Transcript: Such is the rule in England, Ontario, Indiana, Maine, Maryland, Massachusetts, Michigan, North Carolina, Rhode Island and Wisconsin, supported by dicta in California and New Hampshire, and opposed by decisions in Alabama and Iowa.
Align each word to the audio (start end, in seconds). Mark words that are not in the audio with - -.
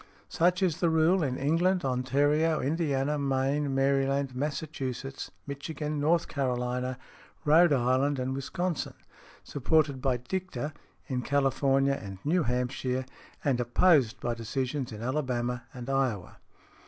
Such 0.29 0.63
is 0.63 0.79
the 0.79 0.89
rule 0.89 1.21
in 1.21 1.37
England, 1.37 1.85
Ontario, 1.85 2.59
Indiana, 2.59 3.19
Maine, 3.19 3.75
Maryland, 3.75 4.33
Massachusetts, 4.33 5.29
Michigan, 5.45 5.99
North 5.99 6.27
Carolina, 6.27 6.97
Rhode 7.45 7.71
Island 7.71 8.17
and 8.17 8.33
Wisconsin, 8.33 8.95
supported 9.43 10.01
by 10.01 10.17
dicta 10.17 10.73
in 11.05 11.21
California 11.21 11.93
and 12.03 12.17
New 12.25 12.41
Hampshire, 12.41 13.05
and 13.45 13.59
opposed 13.59 14.19
by 14.19 14.33
decisions 14.33 14.91
in 14.91 15.03
Alabama 15.03 15.65
and 15.71 15.87
Iowa. 15.87 16.37